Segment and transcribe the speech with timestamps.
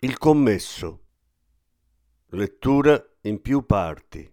[0.00, 1.06] Il commesso.
[2.26, 4.32] Lettura in più parti.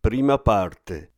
[0.00, 1.15] Prima parte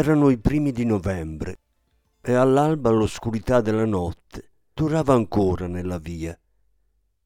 [0.00, 1.58] Erano i primi di novembre
[2.20, 6.38] e all'alba l'oscurità della notte durava ancora nella via,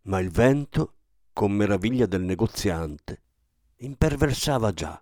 [0.05, 0.95] ma il vento,
[1.35, 3.21] con meraviglia del negoziante,
[3.77, 4.99] imperversava già.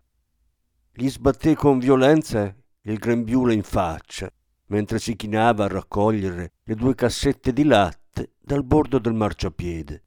[0.90, 4.28] Gli sbatté con violenza il grembiule in faccia
[4.66, 10.04] mentre si chinava a raccogliere le due cassette di latte dal bordo del marciapiede.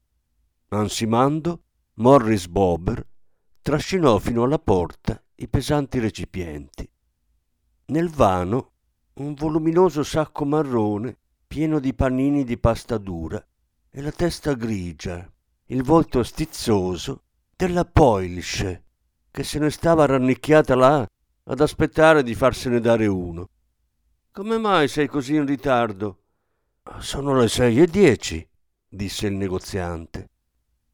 [0.68, 1.62] Ansimando,
[1.94, 3.02] Morris Bober
[3.62, 6.86] trascinò fino alla porta i pesanti recipienti.
[7.86, 8.72] Nel vano
[9.14, 13.44] un voluminoso sacco marrone pieno di panini di pasta dura
[13.90, 15.30] e la testa grigia,
[15.66, 18.80] il volto stizzoso della Poilish,
[19.30, 21.06] che se ne stava rannicchiata là
[21.44, 23.50] ad aspettare di farsene dare uno.
[24.32, 26.22] Come mai sei così in ritardo?
[27.00, 28.48] Sono le sei e dieci,
[28.88, 30.30] disse il negoziante.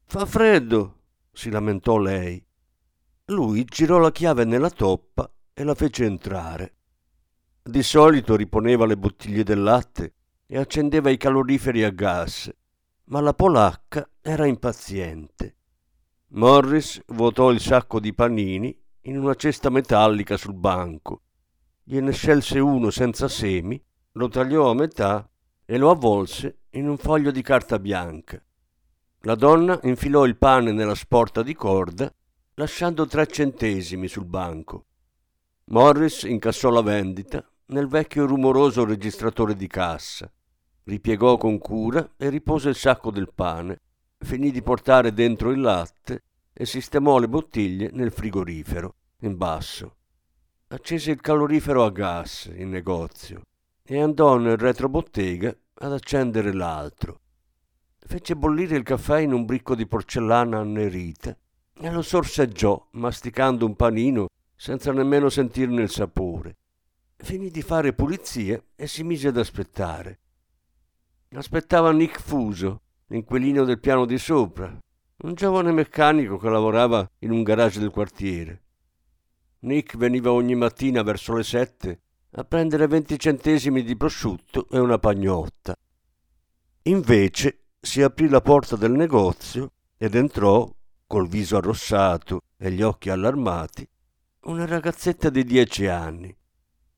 [0.03, 2.45] Fa freddo, si lamentò lei.
[3.27, 6.75] Lui girò la chiave nella toppa e la fece entrare.
[7.63, 10.15] Di solito riponeva le bottiglie del latte
[10.47, 12.51] e accendeva i caloriferi a gas,
[13.05, 15.57] ma la polacca era impaziente.
[16.29, 21.21] Morris vuotò il sacco di panini in una cesta metallica sul banco.
[21.83, 23.79] Gliene scelse uno senza semi,
[24.13, 25.29] lo tagliò a metà
[25.63, 28.43] e lo avvolse in un foglio di carta bianca.
[29.19, 32.11] La donna infilò il pane nella sporta di corda,
[32.55, 34.87] lasciando tre centesimi sul banco.
[35.65, 40.29] Morris incassò la vendita nel vecchio rumoroso registratore di cassa.
[40.83, 43.79] Ripiegò con cura e ripose il sacco del pane.
[44.17, 46.23] Finì di portare dentro il latte
[46.53, 49.95] e sistemò le bottiglie nel frigorifero, in basso.
[50.67, 53.41] Accese il calorifero a gas in negozio
[53.83, 57.19] e andò nel retrobottega ad accendere l'altro.
[57.97, 61.35] Fece bollire il caffè in un bricco di porcellana annerita
[61.79, 66.57] e lo sorseggiò masticando un panino senza nemmeno sentirne il sapore
[67.23, 70.19] finì di fare pulizie e si mise ad aspettare.
[71.33, 74.77] Aspettava Nick Fuso, l'inquilino del piano di sopra,
[75.23, 78.63] un giovane meccanico che lavorava in un garage del quartiere.
[79.59, 82.01] Nick veniva ogni mattina verso le sette
[82.31, 85.75] a prendere venti centesimi di prosciutto e una pagnotta.
[86.83, 90.69] Invece si aprì la porta del negozio ed entrò,
[91.05, 93.87] col viso arrossato e gli occhi allarmati,
[94.43, 96.35] una ragazzetta di dieci anni,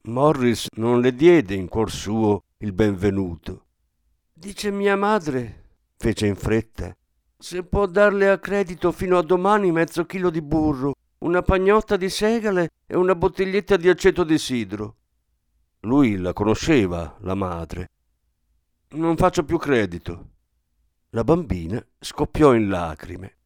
[0.08, 3.68] Morris non le diede in cuor suo il benvenuto.
[4.34, 6.94] Dice mia madre, fece in fretta,
[7.38, 12.10] se può darle a credito fino a domani mezzo chilo di burro, una pagnotta di
[12.10, 14.98] segale e una bottiglietta di aceto di sidro.
[15.82, 17.92] Lui la conosceva, la madre.
[18.90, 20.32] Non faccio più credito.
[21.12, 23.38] La bambina scoppiò in lacrime.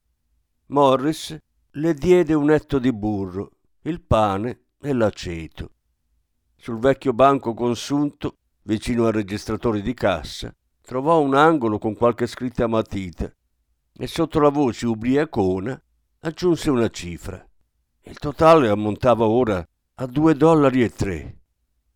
[0.68, 1.38] Morris
[1.70, 3.52] le diede un etto di burro,
[3.82, 5.74] il pane e l'aceto.
[6.60, 12.66] Sul vecchio banco consunto, vicino al registratore di cassa, trovò un angolo con qualche scritta
[12.66, 13.32] a matita
[13.94, 15.82] e sotto la voce ubriacona
[16.20, 17.46] aggiunse una cifra.
[18.02, 19.66] Il totale ammontava ora
[19.96, 21.38] a due dollari e tre.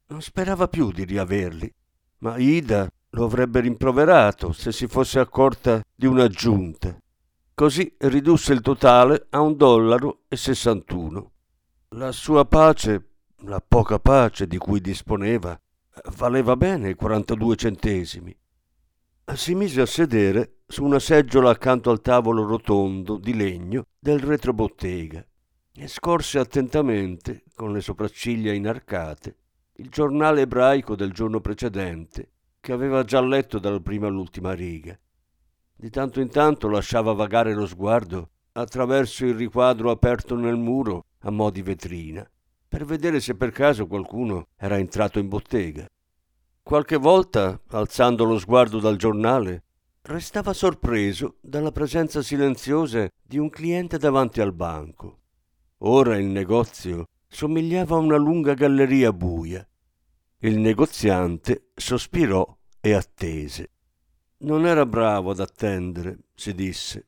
[0.08, 1.74] Non sperava più di riaverli,
[2.20, 6.98] ma Ida lo avrebbe rimproverato se si fosse accorta di un'aggiunta.
[7.54, 11.32] Così ridusse il totale a un dollaro e sessantuno.
[11.90, 13.11] La sua pace
[13.46, 15.60] la poca pace di cui disponeva
[16.18, 18.38] valeva bene i 42 centesimi.
[19.34, 25.26] Si mise a sedere su una seggiola accanto al tavolo rotondo di legno del retrobottega
[25.74, 29.36] e scorse attentamente, con le sopracciglia inarcate,
[29.78, 34.98] il giornale ebraico del giorno precedente, che aveva già letto dalla prima all'ultima riga.
[35.76, 41.32] Di tanto in tanto lasciava vagare lo sguardo attraverso il riquadro aperto nel muro a
[41.32, 42.30] mo' di vetrina
[42.72, 45.86] per vedere se per caso qualcuno era entrato in bottega.
[46.64, 49.64] Qualche volta, alzando lo sguardo dal giornale,
[50.04, 55.20] restava sorpreso dalla presenza silenziosa di un cliente davanti al banco.
[55.80, 59.68] Ora il negozio somigliava a una lunga galleria buia.
[60.38, 63.70] Il negoziante sospirò e attese.
[64.44, 67.06] Non era bravo ad attendere, si disse.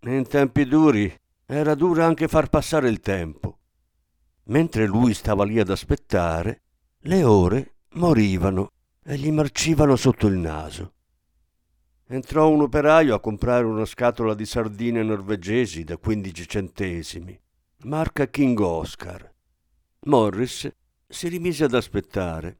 [0.00, 1.10] In tempi duri
[1.46, 3.60] era dura anche far passare il tempo.
[4.48, 6.62] Mentre lui stava lì ad aspettare,
[7.00, 8.70] le ore morivano
[9.02, 10.92] e gli marcivano sotto il naso.
[12.06, 17.40] Entrò un operaio a comprare una scatola di sardine norvegesi da 15 centesimi,
[17.84, 19.28] marca King Oscar.
[20.04, 20.70] Morris
[21.08, 22.58] si rimise ad aspettare.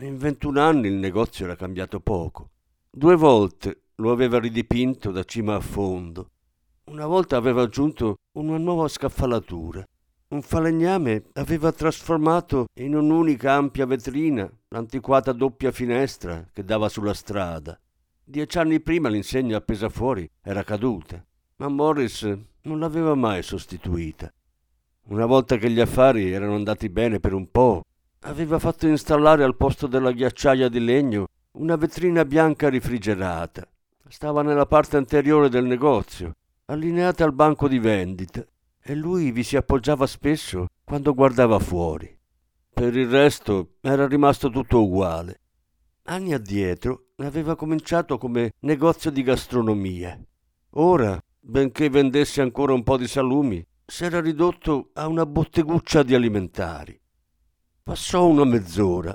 [0.00, 2.50] In 21 anni il negozio era cambiato poco.
[2.90, 6.32] Due volte lo aveva ridipinto da cima a fondo.
[6.90, 9.86] Una volta aveva aggiunto una nuova scaffalatura
[10.30, 17.78] un falegname aveva trasformato in un'unica ampia vetrina l'antiquata doppia finestra che dava sulla strada.
[18.24, 21.24] Dieci anni prima l'insegna appesa fuori era caduta,
[21.56, 22.30] ma Morris
[22.62, 24.30] non l'aveva mai sostituita.
[25.04, 27.82] Una volta che gli affari erano andati bene per un po',
[28.20, 33.66] aveva fatto installare al posto della ghiacciaia di legno una vetrina bianca rifrigerata.
[34.06, 36.34] Stava nella parte anteriore del negozio,
[36.66, 38.44] allineata al banco di vendita,
[38.88, 42.18] e lui vi si appoggiava spesso quando guardava fuori.
[42.72, 45.42] Per il resto era rimasto tutto uguale.
[46.04, 50.18] Anni addietro aveva cominciato come negozio di gastronomia.
[50.70, 56.98] Ora, benché vendesse ancora un po' di salumi, s'era ridotto a una botteguccia di alimentari.
[57.82, 59.14] Passò una mezz'ora.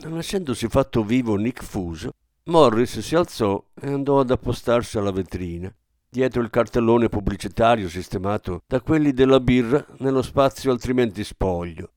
[0.00, 2.10] Non essendosi fatto vivo Nick Fuso,
[2.46, 5.72] Morris si alzò e andò ad appostarsi alla vetrina,
[6.12, 11.90] dietro il cartellone pubblicitario sistemato da quelli della birra nello spazio altrimenti spoglio.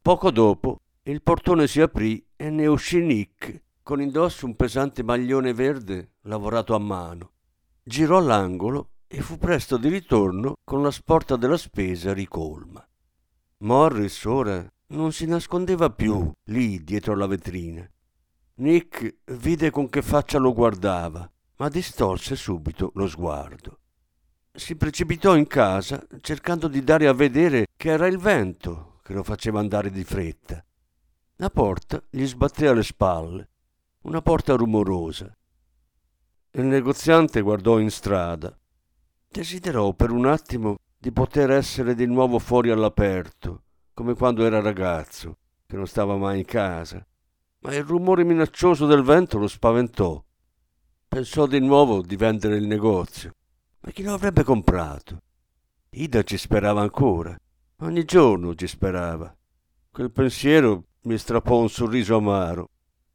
[0.00, 5.52] Poco dopo il portone si aprì e ne uscì Nick, con indosso un pesante maglione
[5.52, 7.32] verde lavorato a mano.
[7.82, 12.86] Girò l'angolo e fu presto di ritorno con la sporta della spesa ricolma.
[13.62, 17.84] Morris ora non si nascondeva più lì dietro la vetrina.
[18.58, 21.28] Nick vide con che faccia lo guardava,
[21.60, 23.78] ma distolse subito lo sguardo.
[24.52, 29.22] Si precipitò in casa cercando di dare a vedere che era il vento che lo
[29.22, 30.64] faceva andare di fretta.
[31.36, 33.50] La porta gli sbatté alle spalle,
[34.02, 35.30] una porta rumorosa.
[36.52, 38.54] Il negoziante guardò in strada
[39.32, 43.62] Desiderò per un attimo di poter essere di nuovo fuori all'aperto,
[43.94, 45.36] come quando era ragazzo,
[45.66, 47.06] che non stava mai in casa,
[47.60, 50.20] ma il rumore minaccioso del vento lo spaventò.
[51.12, 53.34] Pensò di nuovo di vendere il negozio,
[53.80, 55.22] ma chi lo avrebbe comprato?
[55.90, 57.36] Ida ci sperava ancora,
[57.78, 59.36] ogni giorno ci sperava.
[59.90, 62.68] Quel pensiero mi strappò un sorriso amaro,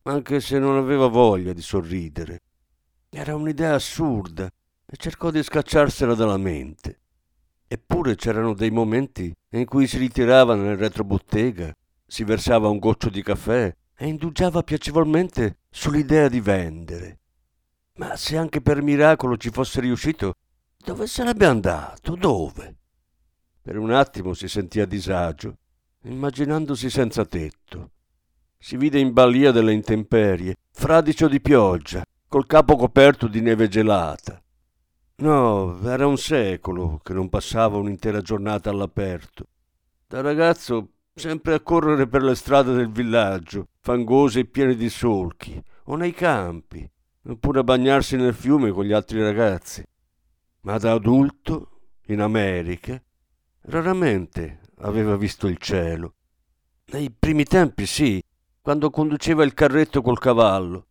[0.04, 2.42] anche se non aveva voglia di sorridere.
[3.10, 4.46] Era un'idea assurda
[4.86, 7.00] e cercò di scacciarsela dalla mente.
[7.66, 11.74] Eppure c'erano dei momenti in cui si ritirava nel retrobottega,
[12.06, 17.20] si versava un goccio di caffè e indugiava piacevolmente sull'idea di vendere.
[17.98, 20.36] Ma se anche per miracolo ci fosse riuscito,
[20.78, 22.16] dove sarebbe andato?
[22.16, 22.76] Dove?
[23.62, 25.58] Per un attimo si sentì a disagio,
[26.02, 27.92] immaginandosi senza tetto.
[28.58, 34.42] Si vide in balia delle intemperie, fradicio di pioggia, col capo coperto di neve gelata.
[35.18, 39.46] No, era un secolo che non passava un'intera giornata all'aperto.
[40.06, 45.64] Da ragazzo sempre a correre per le strade del villaggio, fangose e piene di solchi,
[45.86, 46.88] o nei campi,
[47.28, 49.84] oppure a bagnarsi nel fiume con gli altri ragazzi.
[50.62, 51.70] Ma da adulto,
[52.08, 53.02] in America,
[53.62, 56.16] raramente aveva visto il cielo.
[56.88, 58.22] Nei primi tempi sì,
[58.62, 60.88] quando conduceva il carretto col cavallo,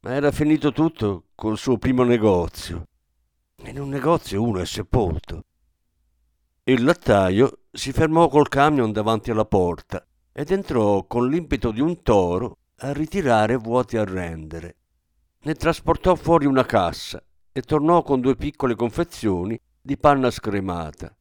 [0.00, 2.84] ma era finito tutto col suo primo negozio.
[3.64, 5.44] In un negozio uno è sepolto.
[6.64, 12.02] Il lattaio si fermò col camion davanti alla porta ed entrò con l'impeto di un
[12.02, 14.77] toro a ritirare vuoti a rendere.
[15.48, 21.16] Ne trasportò fuori una cassa e tornò con due piccole confezioni di panna scremata.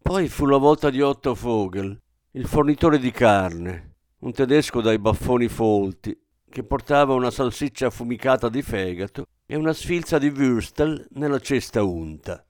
[0.00, 2.00] Poi fu la volta di Otto Vogel,
[2.30, 6.16] il fornitore di carne, un tedesco dai baffoni folti,
[6.48, 12.46] che portava una salsiccia affumicata di fegato e una sfilza di würstel nella cesta unta.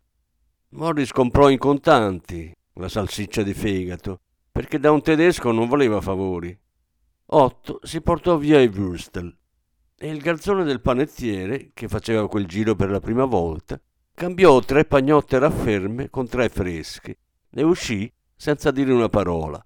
[0.72, 4.20] Morris comprò in contanti la salsiccia di fegato,
[4.52, 6.54] perché da un tedesco non voleva favori.
[7.30, 9.34] Otto si portò via i würstel
[9.98, 13.80] e il garzone del panettiere, che faceva quel giro per la prima volta,
[14.14, 17.18] cambiò tre pagnotte rafferme con tre fresche
[17.50, 19.62] e uscì senza dire una parola.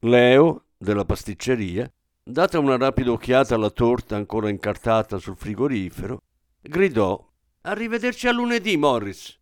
[0.00, 1.90] Leo, della pasticceria,
[2.22, 6.20] data una rapida occhiata alla torta ancora incartata sul frigorifero,
[6.60, 7.32] gridò
[7.66, 9.38] Arrivederci a lunedì, Morris.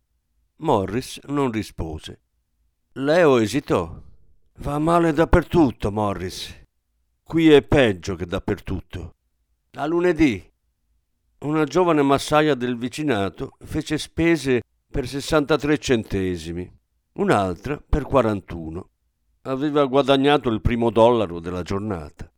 [0.57, 2.21] Morris non rispose.
[2.93, 4.01] Leo esitò.
[4.59, 6.57] Va male dappertutto, Morris.
[7.21, 9.15] Qui è peggio che dappertutto.
[9.75, 10.39] A lunedì.
[11.39, 16.71] Una giovane massaia del vicinato fece spese per 63 centesimi,
[17.13, 18.89] un'altra per 41.
[19.41, 22.31] Aveva guadagnato il primo dollaro della giornata.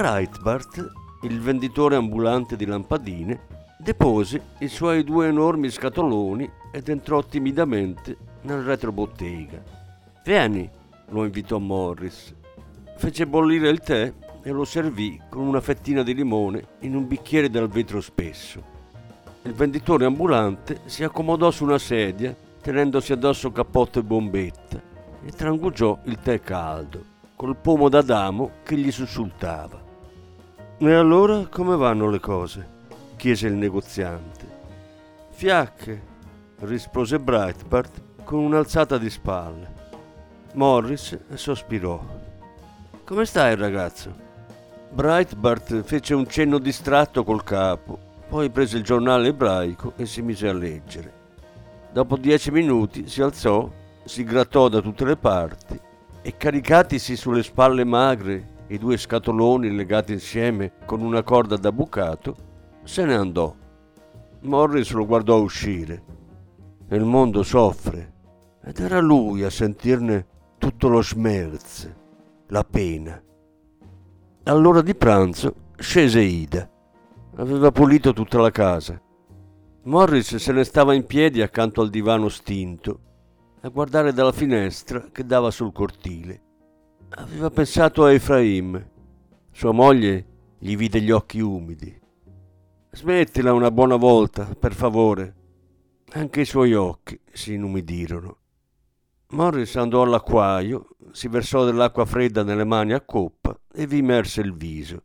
[0.00, 0.92] Breitbart,
[1.24, 3.38] il venditore ambulante di lampadine,
[3.76, 9.62] depose i suoi due enormi scatoloni ed entrò timidamente nel retrobottega.
[10.24, 10.66] Vieni,
[11.08, 12.34] lo invitò Morris.
[12.96, 14.10] Fece bollire il tè
[14.42, 18.62] e lo servì con una fettina di limone in un bicchiere dal vetro spesso.
[19.42, 24.80] Il venditore ambulante si accomodò su una sedia, tenendosi addosso cappotto e bombetta,
[25.26, 27.04] e trangugiò il tè caldo,
[27.36, 29.79] col pomo d'Adamo che gli sussultava.
[30.82, 32.66] E allora come vanno le cose?
[33.16, 34.48] chiese il negoziante.
[35.28, 36.02] Fiacche,
[36.60, 39.74] rispose Breitbart con un'alzata di spalle.
[40.54, 42.02] Morris sospirò.
[43.04, 44.10] Come stai, ragazzo?
[44.90, 50.48] Breitbart fece un cenno distratto col capo, poi prese il giornale ebraico e si mise
[50.48, 51.12] a leggere.
[51.92, 53.70] Dopo dieci minuti si alzò,
[54.04, 55.78] si grattò da tutte le parti
[56.22, 62.36] e caricatisi sulle spalle magre i due scatoloni legati insieme con una corda da bucato,
[62.84, 63.52] se ne andò.
[64.42, 66.04] Morris lo guardò uscire.
[66.90, 68.12] Il mondo soffre
[68.64, 70.26] ed era lui a sentirne
[70.58, 71.92] tutto lo schmerz,
[72.46, 73.20] la pena.
[74.44, 76.68] All'ora di pranzo scese Ida.
[77.36, 79.00] Aveva pulito tutta la casa.
[79.84, 83.00] Morris se ne stava in piedi accanto al divano stinto,
[83.62, 86.42] a guardare dalla finestra che dava sul cortile.
[87.12, 88.88] Aveva pensato a Efraim.
[89.50, 90.26] Sua moglie
[90.58, 91.98] gli vide gli occhi umidi.
[92.92, 95.34] Smettila una buona volta, per favore.
[96.12, 98.36] Anche i suoi occhi si inumidirono.
[99.30, 104.54] Morris andò all'acquaio, si versò dell'acqua fredda nelle mani a coppa e vi immerse il
[104.54, 105.02] viso.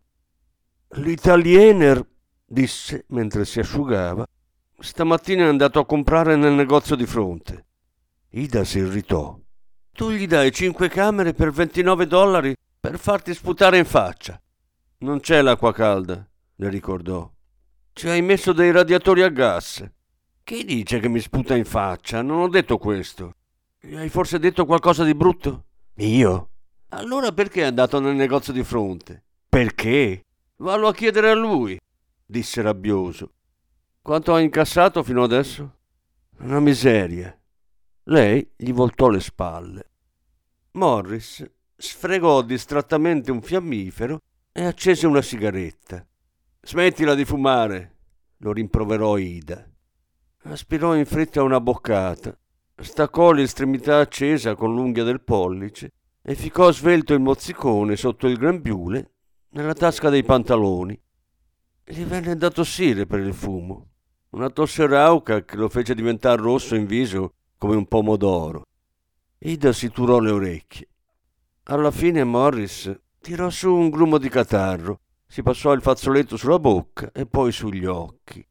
[0.97, 2.05] L'italiener,
[2.45, 4.27] disse mentre si asciugava,
[4.79, 7.65] stamattina è andato a comprare nel negozio di fronte.
[8.29, 9.39] Ida si irritò.
[9.95, 14.37] Tu gli dai cinque camere per 29 dollari per farti sputare in faccia.
[14.97, 17.31] Non c'è l'acqua calda, le ricordò.
[17.93, 19.89] Ci hai messo dei radiatori a gas.
[20.43, 22.21] Chi dice che mi sputa in faccia?
[22.21, 23.35] Non ho detto questo.
[23.79, 25.63] Gli hai forse detto qualcosa di brutto?
[25.99, 26.49] Io?
[26.89, 29.23] Allora perché è andato nel negozio di fronte?
[29.47, 30.25] Perché?
[30.57, 31.79] Vallo a chiedere a lui,
[32.25, 33.31] disse rabbioso.
[34.01, 35.77] Quanto ha incassato fino adesso?
[36.39, 37.33] Una miseria.
[38.05, 39.91] Lei gli voltò le spalle.
[40.71, 41.43] Morris
[41.75, 46.05] sfregò distrattamente un fiammifero e accese una sigaretta.
[46.61, 47.97] Smettila di fumare,
[48.37, 49.69] lo rimproverò Ida.
[50.43, 52.37] Aspirò in fretta una boccata
[52.83, 55.91] staccò l'estremità accesa con l'unghia del pollice
[56.21, 59.11] e ficcò svelto il mozzicone sotto il grembiule
[59.51, 60.99] nella tasca dei pantaloni.
[61.85, 63.91] Gli venne da tossire per il fumo,
[64.31, 67.33] una tosse rauca che lo fece diventare rosso in viso
[67.65, 68.67] come un pomodoro.
[69.39, 70.87] Ida si turò le orecchie.
[71.63, 77.11] Alla fine Morris tirò su un grumo di catarro, si passò il fazzoletto sulla bocca
[77.11, 78.45] e poi sugli occhi.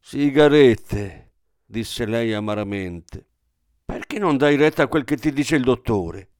[0.00, 1.32] Sigarette,
[1.66, 3.26] disse lei amaramente.
[3.84, 6.30] Perché non dai retta a quel che ti dice il dottore?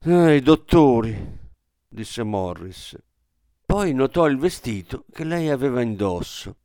[0.00, 1.38] Eh, i dottori,
[1.88, 2.96] disse Morris.
[3.64, 6.56] Poi notò il vestito che lei aveva indosso.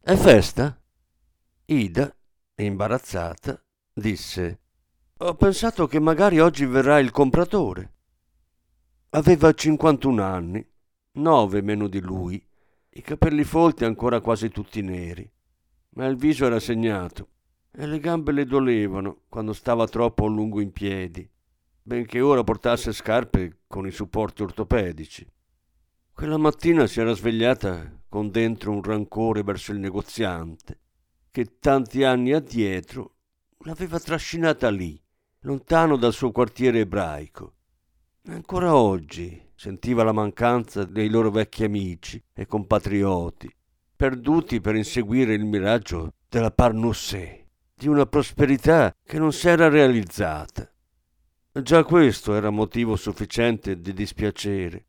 [0.00, 0.80] È festa?
[1.64, 2.14] Ida,
[2.54, 3.60] imbarazzata,
[3.92, 4.60] disse
[5.18, 7.92] Ho pensato che magari oggi verrà il compratore.
[9.10, 10.66] Aveva 51 anni,
[11.12, 12.44] nove meno di lui,
[12.94, 15.30] i capelli folti ancora quasi tutti neri,
[15.90, 17.28] ma il viso era segnato
[17.70, 21.28] e le gambe le dolevano quando stava troppo a lungo in piedi,
[21.82, 25.26] benché ora portasse scarpe con i supporti ortopedici.
[26.12, 30.80] Quella mattina si era svegliata con dentro un rancore verso il negoziante,
[31.30, 33.16] che tanti anni addietro
[33.64, 35.00] l'aveva trascinata lì,
[35.40, 37.54] lontano dal suo quartiere ebraico.
[38.26, 43.52] Ancora oggi sentiva la mancanza dei loro vecchi amici e compatrioti,
[43.94, 50.68] perduti per inseguire il miraggio della Parnoussée di una prosperità che non si era realizzata.
[51.52, 54.86] Già questo era motivo sufficiente di dispiacere,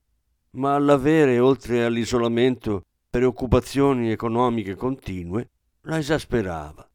[0.52, 5.50] ma all'avere, oltre all'isolamento, preoccupazioni economiche continue,
[5.82, 6.88] la esasperava.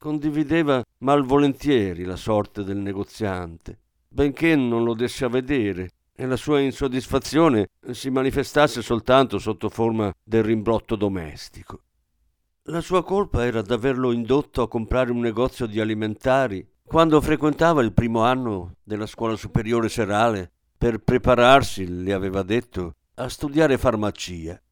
[0.00, 6.60] Condivideva malvolentieri la sorte del negoziante, benché non lo desse a vedere e la sua
[6.60, 11.80] insoddisfazione si manifestasse soltanto sotto forma del rimbrotto domestico.
[12.70, 17.92] La sua colpa era d'averlo indotto a comprare un negozio di alimentari quando frequentava il
[17.92, 24.62] primo anno della scuola superiore serale per prepararsi, le aveva detto, a studiare farmacia.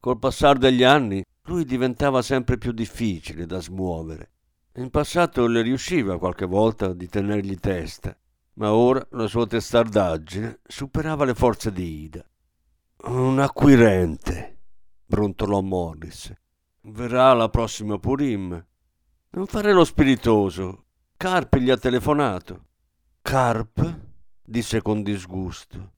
[0.00, 4.30] Col passare degli anni lui diventava sempre più difficile da smuovere.
[4.76, 8.16] In passato le riusciva qualche volta di tenergli testa,
[8.54, 12.28] ma ora la sua testardaggine superava le forze di Ida.
[13.04, 14.58] Un acquirente,
[15.06, 16.32] brontolò Morris.
[16.80, 18.66] Verrà la prossima Purim.
[19.30, 20.86] Non fare lo spiritoso.
[21.16, 22.64] Carp gli ha telefonato.
[23.22, 24.00] Carp?
[24.42, 25.92] disse con disgusto.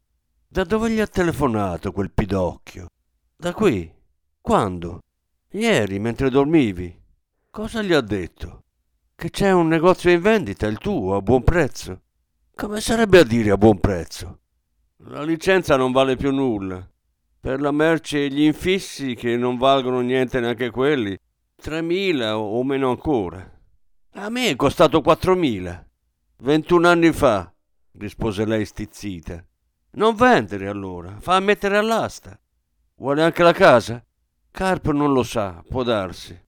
[0.47, 2.89] Da dove gli ha telefonato quel pidocchio?
[3.35, 3.91] Da qui.
[4.39, 5.01] Quando?
[5.53, 6.95] Ieri, mentre dormivi.
[7.49, 8.65] Cosa gli ha detto?
[9.19, 12.03] Che c'è un negozio in vendita, il tuo, a buon prezzo.
[12.55, 14.41] Come sarebbe a dire a buon prezzo?
[15.09, 16.87] La licenza non vale più nulla.
[17.41, 21.19] Per la merce e gli infissi, che non valgono niente neanche quelli,
[21.63, 23.59] 3.000 o meno ancora.
[24.17, 25.85] A me è costato 4.000.
[26.41, 27.51] 21 anni fa,
[27.93, 29.43] rispose lei stizzita.
[29.93, 32.39] Non vendere allora, fa mettere all'asta.
[32.97, 34.05] Vuole anche la casa?
[34.51, 36.39] Carp non lo sa, può darsi.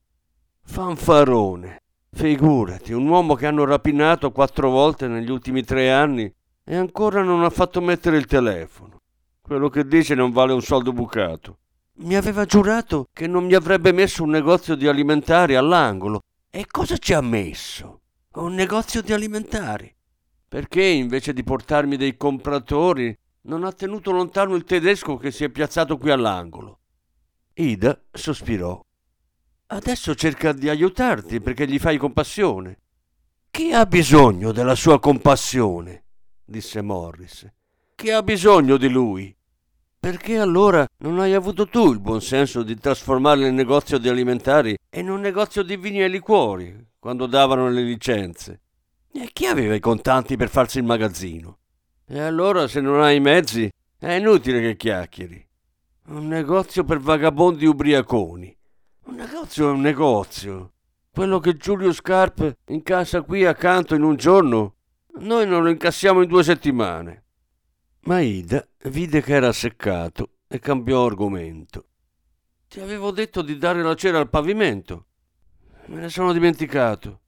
[0.64, 1.84] Fanfarone.
[2.10, 6.32] Figurati, un uomo che hanno rapinato quattro volte negli ultimi tre anni
[6.64, 9.00] e ancora non ha fatto mettere il telefono.
[9.40, 11.58] Quello che dice non vale un soldo bucato.
[12.00, 16.22] Mi aveva giurato che non mi avrebbe messo un negozio di alimentari all'angolo.
[16.50, 18.00] E cosa ci ha messo?
[18.34, 19.94] Un negozio di alimentari.
[20.48, 25.48] Perché invece di portarmi dei compratori non ha tenuto lontano il tedesco che si è
[25.50, 26.78] piazzato qui all'angolo?
[27.54, 28.80] Ida sospirò.
[29.70, 32.78] Adesso cerca di aiutarti perché gli fai compassione.
[33.50, 36.04] Chi ha bisogno della sua compassione?
[36.42, 37.46] disse Morris.
[37.94, 39.36] Chi ha bisogno di lui?
[40.00, 44.74] Perché allora non hai avuto tu il buon senso di trasformare il negozio di alimentari
[44.92, 48.62] in un negozio di vini e liquori quando davano le licenze?
[49.12, 51.58] E chi aveva i contanti per farsi il magazzino?
[52.06, 55.46] E allora se non hai i mezzi è inutile che chiacchieri.
[56.06, 58.57] Un negozio per vagabondi ubriaconi.
[59.08, 60.72] Un negozio è un negozio.
[61.10, 64.74] Quello che Giulio Scarp incassa qui accanto in un giorno,
[65.20, 67.24] noi non lo incassiamo in due settimane.
[68.00, 71.86] Ma Ida vide che era seccato e cambiò argomento.
[72.68, 75.06] Ti avevo detto di dare la cera al pavimento.
[75.86, 77.20] Me ne sono dimenticato.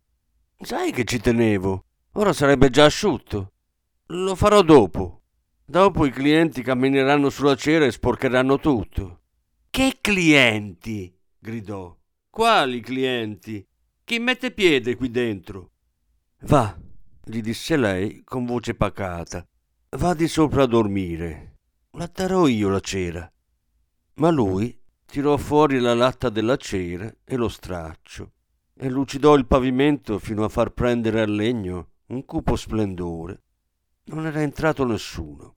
[0.60, 1.84] Sai che ci tenevo.
[2.12, 3.52] Ora sarebbe già asciutto.
[4.08, 5.22] Lo farò dopo.
[5.64, 9.20] Dopo i clienti cammineranno sulla cera e sporcheranno tutto.
[9.70, 11.14] Che clienti?
[11.40, 11.96] Gridò.
[12.28, 13.66] Quali clienti?
[14.04, 15.72] Chi mette piede qui dentro?
[16.42, 16.78] Va,
[17.24, 19.44] gli disse lei con voce pacata.
[19.96, 21.56] Va di sopra a dormire.
[21.92, 23.30] La darò io la cera.
[24.14, 28.32] Ma lui tirò fuori la latta della cera e lo straccio
[28.82, 33.42] e lucidò il pavimento fino a far prendere al legno un cupo splendore.
[34.04, 35.56] Non era entrato nessuno.